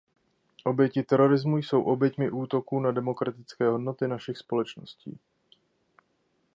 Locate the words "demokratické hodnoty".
2.91-4.07